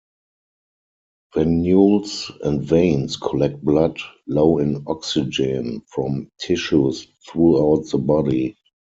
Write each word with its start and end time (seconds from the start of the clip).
Venules 1.35 2.31
and 2.43 2.63
veins 2.63 3.17
collect 3.17 3.63
blood 3.63 3.99
low 4.25 4.57
in 4.57 4.83
oxygen 4.87 5.83
from 5.85 6.27
tissues 6.39 7.05
throughout 7.29 7.85
the 7.91 7.99
body. 7.99 8.57